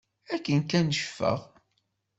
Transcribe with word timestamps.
Akken 0.33 0.61
kan 0.69 0.87
ccfeɣ. 0.95 1.39